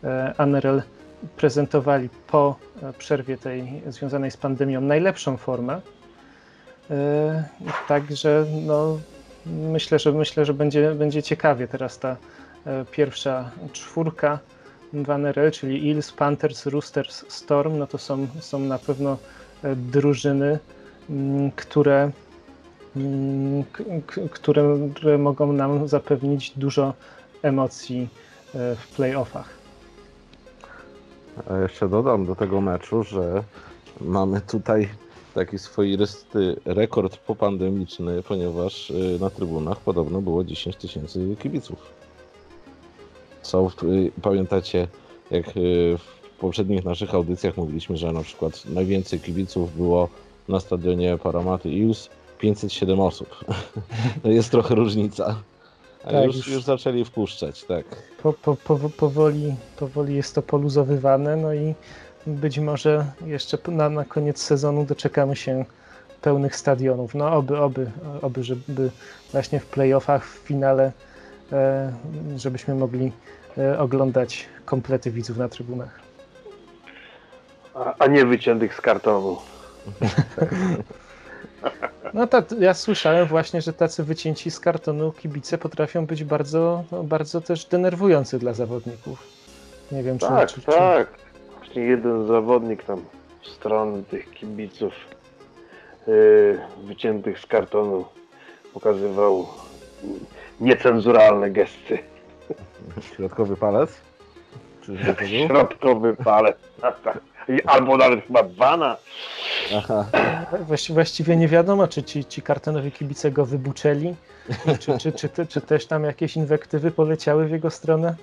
e, 0.05 0.35
ANRL 0.37 0.81
prezentowali 1.37 2.09
po 2.27 2.57
e, 2.83 2.93
przerwie 2.93 3.39
tej 3.39 3.83
związanej 3.87 4.31
z 4.31 4.37
pandemią 4.37 4.81
najlepszą 4.81 5.37
formę. 5.37 5.81
E, 6.91 7.45
także 7.89 8.47
no, 8.67 8.99
myślę, 9.47 9.99
że 9.99 10.13
myślę, 10.13 10.45
że 10.45 10.55
będzie, 10.55 10.95
będzie 10.95 11.23
ciekawie 11.23 11.69
teraz 11.69 11.99
ta 11.99 12.17
e, 12.67 12.85
pierwsza 12.91 13.51
czwórka 13.73 14.39
w 14.93 15.11
NRL, 15.11 15.51
czyli 15.51 15.91
Eels, 15.91 16.13
Panthers, 16.13 16.67
Roosters, 16.67 17.25
Storm, 17.29 17.79
no 17.79 17.87
to 17.87 17.99
są, 17.99 18.27
są 18.41 18.59
na 18.59 18.79
pewno 18.79 19.19
drużyny, 19.77 20.59
mm, 21.11 21.51
które, 21.51 22.11
mm, 22.97 23.65
które 24.85 25.19
mogą 25.19 25.53
nam 25.53 25.89
zapewnić 25.89 26.53
dużo 26.57 26.95
emocji 27.43 28.09
w 28.55 28.97
playoffach. 28.97 29.60
A 31.49 31.59
jeszcze 31.59 31.89
dodam 31.89 32.27
do 32.27 32.37
tego 32.37 32.61
meczu, 32.61 33.03
że 33.03 33.45
mamy 34.01 34.41
tutaj 34.41 34.89
taki 35.35 35.59
swoisty 35.59 36.57
rekord 36.65 37.17
popandemiczny, 37.17 38.23
ponieważ 38.23 38.91
y, 38.91 39.19
na 39.21 39.31
trybunach 39.31 39.81
podobno 39.81 40.21
było 40.21 40.45
10 40.45 40.77
tysięcy 40.77 41.37
kibiców. 41.43 41.79
Co, 43.43 43.71
y, 43.83 44.13
pamiętacie, 44.23 44.89
jak 45.31 45.49
y, 45.49 45.51
w 45.99 46.39
poprzednich 46.41 46.85
naszych 46.85 47.15
audycjach 47.15 47.57
mówiliśmy, 47.57 47.97
że 47.97 48.13
na 48.13 48.23
przykład 48.23 48.65
najwięcej 48.67 49.21
kibiców 49.21 49.77
było 49.77 50.09
na 50.49 50.61
stadionie 50.61 51.19
Paramaty 51.19 51.69
Ius 51.69 52.11
507 52.39 53.01
osób. 53.01 53.45
jest 54.25 54.51
trochę 54.51 54.75
różnica. 54.75 55.43
Tak, 56.03 56.25
już, 56.25 56.49
już 56.49 56.63
zaczęli 56.63 57.05
wpuszczać, 57.05 57.65
tak. 57.65 57.85
Po, 58.23 58.33
po, 58.33 58.57
po, 58.57 58.77
powoli, 58.91 59.55
powoli 59.77 60.15
jest 60.15 60.35
to 60.35 60.43
poluzowywane, 60.43 61.37
no 61.37 61.55
i 61.55 61.75
być 62.27 62.59
może 62.59 63.05
jeszcze 63.27 63.59
na, 63.69 63.91
na 63.91 64.05
koniec 64.05 64.43
sezonu 64.43 64.85
doczekamy 64.85 65.37
się 65.37 65.65
pełnych 66.23 66.57
stadionów. 66.57 67.15
No 67.15 67.33
oby, 67.33 67.59
oby, 67.59 67.91
oby, 68.23 68.45
żeby 68.45 68.91
właśnie 69.33 69.61
w 69.61 69.67
playoffach, 69.67 70.27
w 70.27 70.39
finale, 70.39 70.93
e, 71.53 71.93
żebyśmy 72.37 72.75
mogli 72.75 73.13
e, 73.59 73.79
oglądać 73.79 74.47
komplety 74.65 75.11
widzów 75.11 75.37
na 75.37 75.49
trybunach. 75.49 76.01
A, 77.75 77.95
a 77.99 78.07
nie 78.07 78.27
wyciętych 78.27 78.75
z 78.75 78.81
kartonu. 78.81 79.37
No 82.15 82.27
tak, 82.27 82.45
ja 82.61 82.75
słyszałem 82.75 83.27
właśnie, 83.27 83.61
że 83.61 83.73
tacy 83.73 84.05
wycięci 84.05 84.51
z 84.51 84.61
kartonu 84.61 85.13
kibice 85.13 85.59
potrafią 85.59 86.07
być 86.07 86.25
bardzo, 86.25 86.85
no, 86.93 87.05
bardzo 87.05 87.41
też 87.41 87.65
denerwujący 87.65 88.39
dla 88.39 88.53
zawodników. 88.53 89.27
Nie 89.93 90.03
wiem, 90.03 90.19
czy... 90.19 90.27
Tak, 90.27 90.49
czy, 90.49 90.63
tak. 90.63 91.09
Właśnie 91.59 91.83
jeden 91.83 92.27
zawodnik 92.27 92.85
tam 92.85 93.05
strony 93.43 94.03
tych 94.03 94.31
kibiców 94.31 94.93
yy, 96.07 96.59
wyciętych 96.85 97.39
z 97.39 97.47
kartonu 97.47 98.05
pokazywał 98.75 99.47
niecenzuralne 100.61 101.51
gesty. 101.51 101.99
Środkowy 103.17 103.57
palec? 103.57 104.01
Czy 104.83 104.99
Środkowy 105.47 106.17
palec. 106.17 106.57
Albo 107.67 107.97
nawet 107.97 108.27
chyba 108.27 108.43
bana. 108.43 108.97
Aha. 109.77 110.05
właściwie 110.91 111.37
nie 111.37 111.49
wiadomo, 111.49 111.89
czy 111.89 112.03
ci, 112.03 112.25
ci 112.25 112.43
kartonowi 112.43 112.93
kibice 112.93 113.31
go 113.31 113.47
wybuczeli, 113.47 114.15
czy, 114.79 114.99
czy, 114.99 115.13
czy, 115.13 115.29
czy, 115.29 115.47
czy 115.47 115.61
też 115.61 115.87
tam 115.87 116.05
jakieś 116.05 116.37
inwektywy 116.37 116.91
poleciały 116.91 117.47
w 117.47 117.51
jego 117.51 117.71
stronę. 117.71 118.15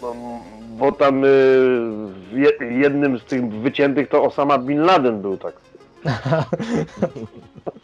Bo, 0.00 0.14
bo 0.78 0.92
tam 0.92 1.24
y, 1.24 1.28
jednym 2.60 3.18
z 3.18 3.24
tych 3.24 3.48
wyciętych 3.48 4.08
to 4.08 4.22
Osama 4.24 4.58
Bin 4.58 4.80
Laden 4.80 5.22
był, 5.22 5.36
tak. 5.36 5.54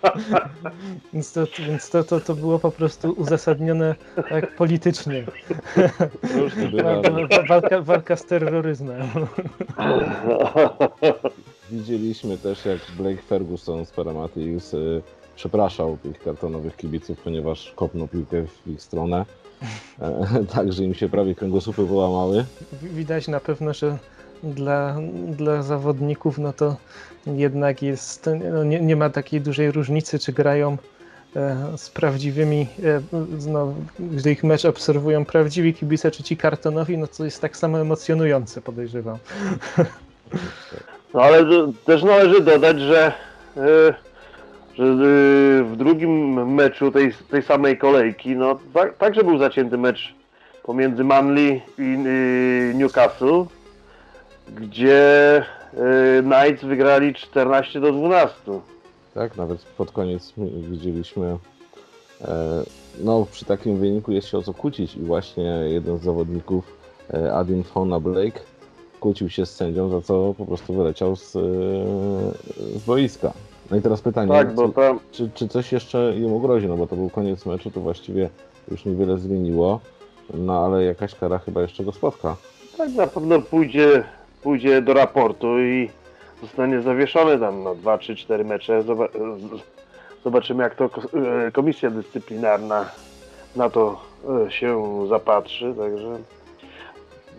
więc 1.13 1.33
to, 1.33 1.47
więc 1.67 1.91
to, 1.91 2.05
to, 2.05 2.21
to 2.21 2.35
było 2.35 2.59
po 2.59 2.71
prostu 2.71 3.13
uzasadnione 3.13 3.95
tak 4.29 4.57
politycznie. 4.57 5.25
walka, 7.49 7.83
walka 7.83 8.17
z 8.17 8.25
terroryzmem. 8.25 9.03
Widzieliśmy 11.71 12.39
też, 12.39 12.65
jak 12.65 12.79
Blake 12.97 13.23
Ferguson 13.23 13.87
z 13.87 13.91
Paramateus 13.91 14.75
y, 14.75 15.03
przepraszał 15.37 15.99
tych 16.03 16.23
kartonowych 16.23 16.77
kibiców, 16.77 17.19
ponieważ 17.25 17.73
kopnął 17.77 18.09
piłkę 18.09 18.47
w 18.47 18.69
ich 18.69 18.83
stronę. 18.83 19.25
E, 20.01 20.45
także 20.55 20.85
im 20.85 20.95
się 20.95 21.09
prawie 21.09 21.35
kręgosłupy 21.35 21.87
połamały. 21.87 22.45
Widać 22.83 23.29
na 23.29 23.41
pewno, 23.41 23.75
że 23.75 23.99
dla, 24.43 24.97
dla 25.29 25.63
zawodników 25.63 26.39
no 26.39 26.53
to 26.53 26.77
jednak 27.27 27.83
jest, 27.83 28.31
no 28.53 28.65
nie, 28.65 28.81
nie 28.81 28.97
ma 28.97 29.11
takiej 29.11 29.41
dużej 29.41 29.73
różnicy, 29.73 30.19
czy 30.19 30.33
grają 30.33 30.77
e, 31.37 31.57
z 31.77 31.91
prawdziwymi, 31.91 32.67
e, 32.85 33.01
no, 33.49 33.75
gdy 34.01 34.33
ich 34.33 34.45
mecz 34.45 34.65
obserwują 34.65 35.25
prawdziwi 35.25 35.75
kibice, 35.75 36.11
czy 36.11 36.23
ci 36.23 36.37
kartonowi, 36.37 36.99
no 36.99 37.07
to 37.07 37.25
jest 37.25 37.41
tak 37.41 37.57
samo 37.57 37.81
emocjonujące, 37.81 38.61
podejrzewam. 38.61 39.19
No 41.15 41.23
ale 41.23 41.45
też 41.85 42.03
należy 42.03 42.41
dodać, 42.41 42.81
że, 42.81 43.13
e, 43.57 43.95
że 44.75 44.85
w 45.65 45.75
drugim 45.77 46.45
meczu 46.55 46.91
tej, 46.91 47.13
tej 47.31 47.43
samej 47.43 47.79
kolejki, 47.79 48.37
no 48.37 48.59
tak, 48.75 48.97
także 48.97 49.25
był 49.25 49.39
zacięty 49.39 49.79
mecz 49.79 50.15
pomiędzy 50.63 51.05
Manly 51.05 51.61
i 51.79 51.99
Newcastle, 52.75 53.45
gdzie 54.57 55.45
Knights 56.23 56.65
wygrali 56.65 57.15
14 57.15 57.81
do 57.81 57.93
12. 57.93 58.35
Tak, 59.15 59.37
nawet 59.37 59.63
pod 59.63 59.93
koniec 59.93 60.33
widzieliśmy 60.71 61.39
no 63.01 63.27
przy 63.33 63.45
takim 63.45 63.79
wyniku 63.79 64.13
jest 64.13 64.29
się 64.29 64.39
o 64.39 64.43
co 64.43 64.55
kłócić 64.55 64.97
i 64.97 65.01
właśnie 65.01 65.45
jeden 65.45 65.99
z 65.99 66.03
zawodników 66.03 66.77
Adin 67.33 67.65
Fauna 67.65 68.01
Blake 68.01 68.41
kłócił 69.01 69.31
się 69.31 69.47
z 69.47 69.55
sędzią, 69.55 69.89
za 69.91 70.01
co 70.01 70.35
po 70.39 70.47
prostu 70.47 70.75
wyleciał 70.75 71.17
z, 71.17 71.37
e, 71.37 71.41
z 72.79 72.85
boiska. 72.87 73.33
No 73.71 73.77
i 73.77 73.83
teraz 73.83 74.01
pytanie, 74.01 74.33
tak, 74.33 74.49
tam... 74.75 75.01
czy, 75.13 75.31
czy 75.35 75.49
coś 75.49 75.73
jeszcze 75.73 76.15
jemu 76.17 76.41
grozi, 76.41 76.67
no 76.67 76.77
bo 76.77 76.87
to 76.87 76.97
był 76.97 77.11
koniec 77.11 77.47
meczu, 77.47 77.71
to 77.71 77.81
właściwie 77.81 78.31
już 78.71 78.85
niewiele 78.85 79.19
zmieniło, 79.19 79.81
no 80.35 80.65
ale 80.65 80.85
jakaś 80.85 81.15
kara 81.15 81.39
chyba 81.39 81.63
jeszcze 81.63 81.85
go 81.85 81.93
spotka. 81.93 82.37
Tak, 82.77 82.93
na 82.93 83.07
pewno 83.07 83.43
pójdzie, 83.43 84.05
pójdzie 84.43 84.83
do 84.83 84.95
raportu 84.95 85.61
i 85.61 85.91
zostanie 86.43 86.83
zawieszony 86.83 87.39
tam 87.39 87.63
na 87.63 87.75
2, 87.75 87.99
3, 87.99 88.17
4 88.17 88.45
mecze. 88.45 88.83
Zobaczymy 90.25 90.63
jak 90.63 90.75
to 90.75 90.85
e, 90.85 91.53
komisja 91.53 91.91
dyscyplinarna 91.91 92.91
na 93.57 93.71
to 93.71 94.01
e, 94.47 94.51
się 94.51 94.85
zapatrzy, 95.09 95.75
także 95.79 96.19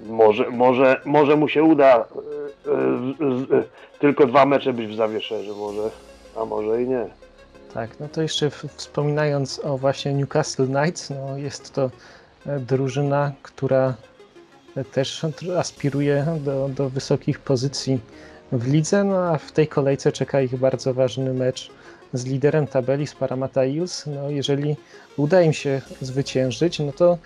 może, 0.06 0.50
może, 0.50 1.02
może 1.06 1.36
mu 1.36 1.48
się 1.48 1.64
uda 1.64 1.98
e, 1.98 2.06
tylko 4.00 4.26
dwa 4.26 4.46
mecze 4.46 4.74
być 4.74 4.88
w 4.88 4.96
zawieszeniu, 4.96 5.56
może, 5.56 5.90
a 6.38 6.46
może 6.46 6.84
i 6.84 6.88
nie. 6.88 7.06
Tak, 7.74 8.00
no 8.00 8.08
to 8.08 8.22
jeszcze 8.22 8.50
wspominając 8.50 9.62
o 9.66 9.78
właśnie 9.78 10.14
Newcastle 10.14 10.66
Knights, 10.66 11.10
no 11.10 11.38
jest 11.38 11.74
to 11.74 11.90
drużyna, 12.46 13.32
która 13.42 13.94
też 14.92 15.26
aspiruje 15.58 16.26
do, 16.46 16.70
do 16.70 16.90
wysokich 16.90 17.40
pozycji 17.40 18.00
w 18.52 18.68
lidze, 18.68 19.04
no 19.04 19.18
a 19.18 19.38
w 19.38 19.52
tej 19.52 19.68
kolejce 19.68 20.12
czeka 20.12 20.42
ich 20.42 20.58
bardzo 20.58 20.94
ważny 20.94 21.34
mecz 21.34 21.72
z 22.14 22.26
liderem 22.26 22.68
tabeli, 22.68 23.08
z 23.08 23.16
Parramatta. 23.16 23.62
No 24.08 24.30
jeżeli 24.30 24.76
uda 25.18 25.42
im 25.42 25.54
się 25.54 25.82
zwyciężyć, 26.02 26.80
no 26.80 26.92
to 26.92 27.18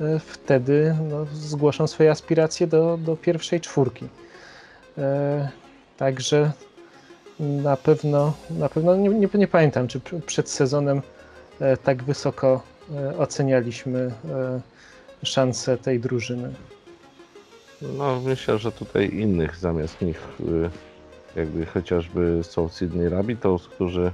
E, 0.00 0.18
wtedy 0.18 0.96
no, 1.10 1.26
zgłoszą 1.32 1.86
swoje 1.86 2.10
aspiracje 2.10 2.66
do, 2.66 2.96
do 2.96 3.16
pierwszej 3.16 3.60
czwórki. 3.60 4.08
E, 4.98 5.48
także 5.96 6.52
na 7.40 7.76
pewno, 7.76 8.32
na 8.50 8.68
pewno 8.68 8.96
nie, 8.96 9.08
nie, 9.08 9.28
nie, 9.34 9.48
pamiętam, 9.48 9.88
czy 9.88 10.00
przed 10.26 10.50
sezonem 10.50 11.02
tak 11.84 12.02
wysoko 12.02 12.62
ocenialiśmy 13.18 14.10
szanse 15.22 15.78
tej 15.78 16.00
drużyny. 16.00 16.52
No, 17.82 18.20
myślę, 18.20 18.58
że 18.58 18.72
tutaj 18.72 19.14
innych 19.14 19.56
zamiast 19.56 20.02
nich, 20.02 20.28
jakby 21.36 21.66
chociażby 21.66 22.40
są 22.42 22.68
Sydney 22.68 23.08
Rabbitohs, 23.08 23.68
którzy 23.68 24.12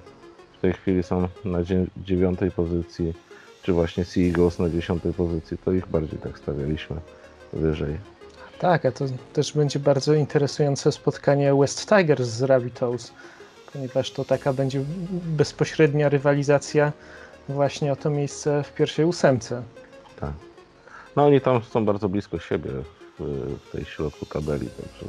w 0.59 0.61
tej 0.61 0.73
chwili 0.73 1.03
są 1.03 1.29
na 1.45 1.59
dziewiątej 1.97 2.51
pozycji, 2.51 3.15
czy 3.63 3.73
właśnie 3.73 4.05
Sea 4.05 4.25
Eagles 4.25 4.59
na 4.59 4.71
dziesiątej 4.71 5.13
pozycji, 5.13 5.59
to 5.59 5.73
ich 5.73 5.87
bardziej 5.87 6.19
tak 6.19 6.39
stawialiśmy 6.39 6.97
wyżej. 7.53 7.97
Tak, 8.59 8.85
a 8.85 8.93
to 8.93 9.05
też 9.33 9.53
będzie 9.53 9.79
bardzo 9.79 10.15
interesujące 10.15 10.93
spotkanie 10.93 11.55
West 11.55 11.89
Tigers 11.89 12.29
z 12.29 12.43
Rabbitohs, 12.43 13.13
ponieważ 13.73 14.11
to 14.11 14.25
taka 14.25 14.53
będzie 14.53 14.85
bezpośrednia 15.11 16.09
rywalizacja 16.09 16.93
właśnie 17.49 17.93
o 17.93 17.97
to 17.97 18.11
miejsce 18.11 18.63
w 18.63 18.75
pierwszej 18.75 19.05
ósemce. 19.05 19.63
Tak. 20.21 20.33
No 21.17 21.27
oni 21.27 21.41
tam 21.41 21.63
są 21.63 21.85
bardzo 21.85 22.09
blisko 22.09 22.39
siebie 22.39 22.71
w, 23.21 23.71
tej 23.73 23.85
środku 23.85 24.27
tabeli, 24.27 24.67
także 24.67 25.07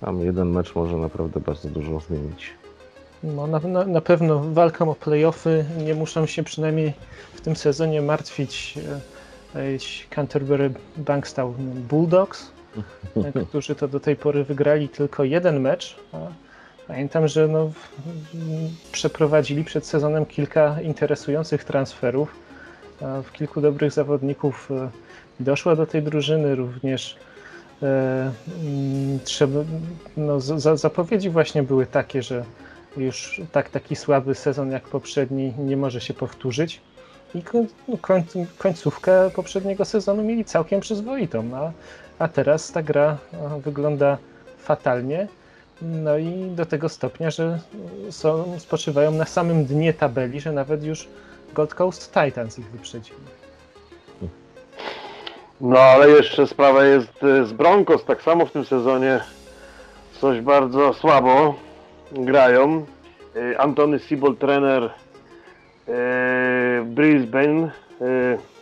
tam 0.00 0.20
jeden 0.20 0.50
mecz 0.50 0.74
może 0.74 0.96
naprawdę 0.96 1.40
bardzo 1.40 1.68
dużo 1.68 2.00
zmienić. 2.00 2.50
No, 3.22 3.46
na, 3.46 3.58
na, 3.58 3.84
na 3.84 4.00
pewno 4.00 4.40
walką 4.40 4.90
o 4.90 4.94
playoffy 4.94 5.64
nie 5.84 5.94
muszą 5.94 6.26
się 6.26 6.42
przynajmniej 6.42 6.92
w 7.34 7.40
tym 7.40 7.56
sezonie 7.56 8.02
martwić 8.02 8.78
e, 9.54 9.60
Canterbury 10.10 10.70
Bankstown 10.96 11.54
Bulldogs, 11.88 12.52
e, 13.16 13.44
którzy 13.48 13.74
to 13.74 13.88
do 13.88 14.00
tej 14.00 14.16
pory 14.16 14.44
wygrali 14.44 14.88
tylko 14.88 15.24
jeden 15.24 15.60
mecz. 15.60 15.96
Pamiętam, 16.86 17.28
że 17.28 17.48
no, 17.48 17.70
przeprowadzili 18.92 19.64
przed 19.64 19.86
sezonem 19.86 20.26
kilka 20.26 20.80
interesujących 20.80 21.64
transferów. 21.64 22.34
W 23.24 23.32
kilku 23.32 23.60
dobrych 23.60 23.92
zawodników 23.92 24.70
e, 24.70 24.90
doszła 25.40 25.76
do 25.76 25.86
tej 25.86 26.02
drużyny 26.02 26.54
również. 26.54 27.16
Trzeba, 29.24 29.60
no, 30.16 30.40
zapowiedzi 30.76 31.30
właśnie 31.30 31.62
były 31.62 31.86
takie, 31.86 32.22
że 32.22 32.44
już 32.96 33.40
tak 33.52 33.68
taki 33.70 33.96
słaby 33.96 34.34
sezon 34.34 34.70
jak 34.70 34.82
poprzedni 34.82 35.54
nie 35.58 35.76
może 35.76 36.00
się 36.00 36.14
powtórzyć. 36.14 36.80
I 37.34 37.42
no, 37.88 37.96
końcówkę 38.58 39.30
poprzedniego 39.30 39.84
sezonu 39.84 40.22
mieli 40.22 40.44
całkiem 40.44 40.80
przyzwoitą, 40.80 41.50
a, 41.54 41.72
a 42.18 42.28
teraz 42.28 42.72
ta 42.72 42.82
gra 42.82 43.18
wygląda 43.64 44.18
fatalnie. 44.58 45.28
No 45.82 46.18
i 46.18 46.50
do 46.50 46.66
tego 46.66 46.88
stopnia, 46.88 47.30
że 47.30 47.60
są, 48.10 48.58
spoczywają 48.58 49.10
na 49.10 49.24
samym 49.24 49.64
dnie 49.64 49.94
tabeli, 49.94 50.40
że 50.40 50.52
nawet 50.52 50.84
już 50.84 51.08
Gold 51.54 51.74
Coast 51.74 52.12
Titans 52.12 52.58
ich 52.58 52.70
wyprzedzili. 52.70 53.41
No 55.62 55.78
ale 55.78 56.10
jeszcze 56.10 56.46
sprawa 56.46 56.84
jest 56.84 57.24
e, 57.24 57.44
z 57.44 57.52
Broncos, 57.52 58.04
tak 58.04 58.22
samo 58.22 58.46
w 58.46 58.52
tym 58.52 58.64
sezonie 58.64 59.20
coś 60.20 60.40
bardzo 60.40 60.94
słabo 60.94 61.54
grają. 62.12 62.86
E, 63.36 63.60
Antony 63.60 63.98
Siebold, 63.98 64.38
trener 64.38 64.82
e, 64.82 64.90
Brisbane, 66.84 67.70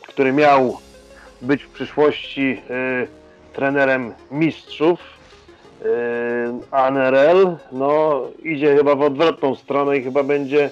który 0.08 0.32
miał 0.32 0.78
być 1.42 1.62
w 1.62 1.70
przyszłości 1.70 2.62
trenerem 3.52 4.14
mistrzów 4.30 5.00
ANRL, 6.70 7.56
no 7.72 8.20
idzie 8.42 8.76
chyba 8.76 8.94
w 8.94 9.02
odwrotną 9.02 9.54
stronę 9.54 9.98
i 9.98 10.02
chyba 10.02 10.22
będzie 10.22 10.70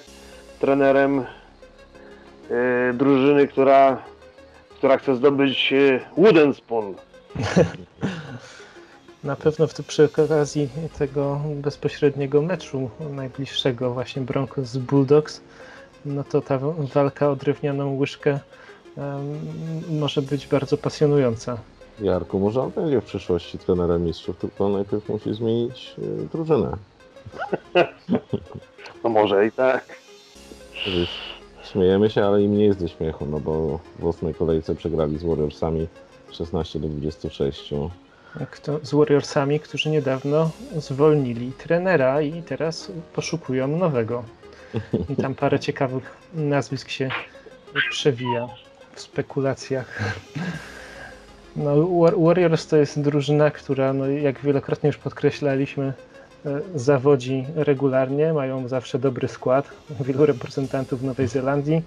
trenerem 0.59 1.25
drużyny, 2.93 3.47
która, 3.47 3.97
która 4.79 4.97
chce 4.97 5.15
zdobyć 5.15 5.73
Wooden 6.17 6.53
Spoon. 6.53 6.93
Na 9.23 9.35
pewno 9.35 9.67
w, 9.67 9.73
przy 9.73 10.03
okazji 10.03 10.69
tego 10.97 11.41
bezpośredniego 11.55 12.41
meczu 12.41 12.89
najbliższego 13.09 13.93
właśnie 13.93 14.21
Broncos 14.21 14.67
z 14.67 14.77
Bulldogs, 14.77 15.41
no 16.05 16.23
to 16.23 16.41
ta 16.41 16.59
walka 16.93 17.29
o 17.29 17.35
drewnianą 17.35 17.97
łyżkę 17.97 18.39
um, 18.97 19.39
może 19.99 20.21
być 20.21 20.47
bardzo 20.47 20.77
pasjonująca. 20.77 21.57
Jarku, 22.01 22.39
może 22.39 22.61
on 22.61 22.71
będzie 22.71 23.01
w 23.01 23.05
przyszłości 23.05 23.57
trenerem 23.57 24.05
mistrzów, 24.05 24.37
tylko 24.37 24.69
najpierw 24.69 25.09
musi 25.09 25.33
zmienić 25.33 25.95
y, 25.97 26.27
drużynę. 26.31 26.77
No 29.03 29.09
może 29.09 29.47
i 29.47 29.51
tak. 29.51 29.85
Śmiejemy 31.71 32.09
się, 32.09 32.25
ale 32.25 32.43
im 32.43 32.57
nie 32.57 32.65
jest 32.65 32.79
do 32.79 32.87
śmiechu, 32.87 33.25
no 33.25 33.39
bo 33.39 33.79
w 33.99 34.05
ósmej 34.05 34.33
kolejce 34.33 34.75
przegrali 34.75 35.17
z 35.17 35.23
Warriorsami 35.23 35.87
16 36.31 36.79
do 36.79 36.87
26 36.87 37.73
kto, 38.51 38.79
z 38.83 38.93
Warriorsami, 38.93 39.59
którzy 39.59 39.89
niedawno 39.89 40.51
zwolnili 40.77 41.51
trenera 41.51 42.21
i 42.21 42.43
teraz 42.43 42.91
poszukują 43.13 43.67
nowego. 43.67 44.23
I 45.09 45.15
tam 45.15 45.35
parę 45.35 45.59
ciekawych 45.69 46.17
nazwisk 46.33 46.89
się 46.89 47.09
przewija 47.89 48.47
w 48.93 49.01
spekulacjach. 49.01 49.99
No, 51.55 51.87
Warriors 52.17 52.67
to 52.67 52.77
jest 52.77 53.01
drużyna, 53.01 53.51
która, 53.51 53.93
no, 53.93 54.07
jak 54.07 54.39
wielokrotnie 54.39 54.87
już 54.87 54.97
podkreślaliśmy, 54.97 55.93
zawodzi 56.75 57.45
regularnie, 57.55 58.33
mają 58.33 58.67
zawsze 58.67 58.99
dobry 58.99 59.27
skład, 59.27 59.69
wielu 59.99 60.25
reprezentantów 60.25 61.03
Nowej 61.03 61.27
Zelandii, 61.27 61.81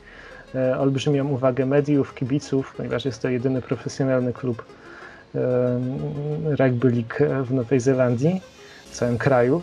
e, 0.55 0.79
olbrzymią 0.79 1.29
uwagę 1.29 1.67
mediów, 1.67 2.15
kibiców, 2.15 2.75
ponieważ 2.77 3.05
jest 3.05 3.23
to 3.23 3.29
jedyny 3.29 3.63
profesjonalny 3.63 4.33
klub 4.33 4.65
rugby 6.59 6.91
league 6.91 7.45
w 7.45 7.55
Nowej 7.55 7.81
Zelandii, 7.81 8.41
w 8.87 8.91
całym 8.91 9.19
kraju. 9.19 9.63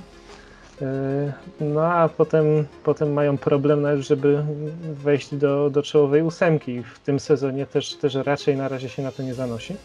E, 0.82 1.34
no 1.62 1.82
a 1.82 2.10
potem, 2.10 2.46
potem 2.84 3.14
mają 3.14 3.38
problem 3.38 3.82
nawet, 3.82 4.02
żeby 4.02 4.44
wejść 4.84 5.36
do, 5.36 5.70
do 5.70 5.84
czołowej 5.84 6.22
ósemki. 6.22 6.84
W 6.84 7.00
tym 7.00 7.20
sezonie 7.20 7.66
też, 7.66 7.96
też 7.96 8.16
raczej 8.16 8.58
na 8.58 8.68
razie 8.68 8.90
się 8.90 9.04
na 9.04 9.12
to 9.12 9.24
nie 9.24 9.34
zanosi. 9.34 9.76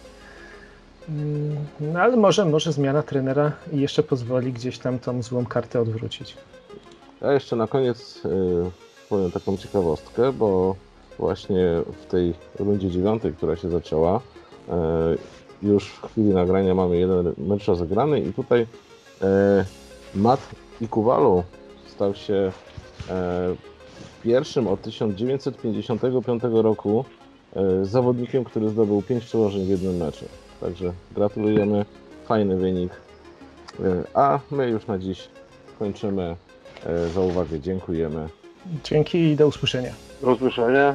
No 1.81 2.01
ale 2.01 2.17
może, 2.17 2.45
może 2.45 2.73
zmiana 2.73 3.03
trenera 3.03 3.53
jeszcze 3.73 4.03
pozwoli 4.03 4.53
gdzieś 4.53 4.79
tam 4.79 4.99
tą 4.99 5.23
złą 5.23 5.47
kartę 5.47 5.81
odwrócić. 5.81 6.37
Ja 7.23 7.33
jeszcze 7.33 7.57
na 7.57 7.67
koniec 7.67 8.23
y, 8.25 8.31
powiem 9.09 9.31
taką 9.31 9.57
ciekawostkę, 9.57 10.33
bo 10.33 10.77
właśnie 11.19 11.83
w 12.03 12.07
tej 12.07 12.35
rundzie 12.59 12.90
dziewiątej, 12.90 13.33
która 13.33 13.57
się 13.57 13.71
zaczęła, 13.71 14.17
y, 14.17 14.23
już 15.62 15.88
w 15.88 16.07
chwili 16.07 16.29
nagrania 16.29 16.75
mamy 16.75 16.97
jeden 16.97 17.33
mecz 17.38 17.67
rozegrany 17.67 18.21
i 18.21 18.33
tutaj 18.33 18.67
e, 19.23 19.64
Matt 20.14 20.40
Ikuwalu 20.81 21.43
stał 21.87 22.14
się 22.14 22.53
e, 23.09 23.55
pierwszym 24.23 24.69
od 24.69 24.83
1955 24.83 26.43
roku 26.53 27.05
zawodnikiem, 27.83 28.45
który 28.45 28.69
zdobył 28.69 29.03
5 29.03 29.25
przełożeń 29.25 29.64
w 29.64 29.69
jednym 29.69 29.97
meczu. 29.97 30.25
Także 30.61 30.93
gratulujemy, 31.14 31.85
fajny 32.27 32.57
wynik. 32.57 32.93
E, 33.81 34.05
a 34.14 34.40
my 34.51 34.69
już 34.71 34.87
na 34.87 34.99
dziś 34.99 35.29
kończymy. 35.79 36.37
E, 36.87 37.09
za 37.09 37.21
uwagę 37.21 37.61
dziękujemy. 37.61 38.29
Dzięki 38.85 39.19
i 39.19 39.37
do 39.37 39.47
usłyszenia. 39.47 39.93
Do 40.23 40.33
usłyszenia. 40.33 40.95